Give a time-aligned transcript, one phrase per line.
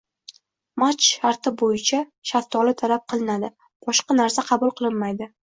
[0.83, 1.99] Match sharti bo`yicha
[2.31, 3.53] shaftoli talab qilinadi,
[3.91, 5.31] boshqa narsa qabul qilnmaydi